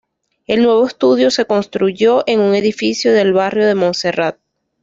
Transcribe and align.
El 0.47 0.63
nuevo 0.63 0.87
estudio 0.87 1.29
se 1.29 1.45
construyó 1.45 2.23
en 2.25 2.39
un 2.39 2.55
edificio 2.55 3.13
del 3.13 3.33
barrio 3.33 3.67
de 3.67 3.75
Monserrat. 3.75 4.39